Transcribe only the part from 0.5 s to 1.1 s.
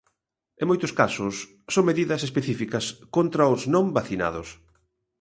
En moitos